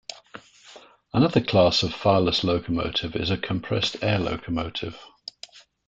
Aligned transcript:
Another 1.13 1.41
class 1.41 1.83
of 1.83 1.93
fireless 1.93 2.43
locomotive 2.43 3.15
is 3.15 3.29
a 3.29 3.37
compressed-air 3.37 4.17
locomotive. 4.17 4.97